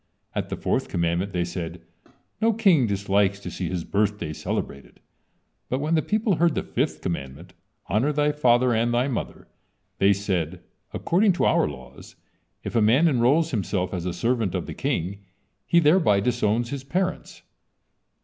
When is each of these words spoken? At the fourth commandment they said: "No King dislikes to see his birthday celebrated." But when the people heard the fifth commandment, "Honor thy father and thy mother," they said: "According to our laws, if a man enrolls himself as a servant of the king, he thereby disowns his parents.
At 0.33 0.49
the 0.49 0.55
fourth 0.57 0.87
commandment 0.87 1.31
they 1.31 1.43
said: 1.45 1.83
"No 2.41 2.53
King 2.53 2.87
dislikes 2.87 3.39
to 3.41 3.51
see 3.51 3.69
his 3.69 3.83
birthday 3.83 4.33
celebrated." 4.33 4.99
But 5.69 5.77
when 5.77 5.93
the 5.93 6.01
people 6.01 6.37
heard 6.37 6.55
the 6.55 6.63
fifth 6.63 7.01
commandment, 7.01 7.53
"Honor 7.87 8.11
thy 8.11 8.31
father 8.31 8.73
and 8.73 8.91
thy 8.91 9.07
mother," 9.07 9.47
they 9.99 10.11
said: 10.11 10.61
"According 10.91 11.33
to 11.33 11.45
our 11.45 11.67
laws, 11.67 12.15
if 12.63 12.75
a 12.75 12.81
man 12.81 13.07
enrolls 13.07 13.51
himself 13.51 13.93
as 13.93 14.07
a 14.07 14.11
servant 14.11 14.55
of 14.55 14.65
the 14.65 14.73
king, 14.73 15.19
he 15.67 15.79
thereby 15.79 16.19
disowns 16.19 16.71
his 16.71 16.83
parents. 16.83 17.43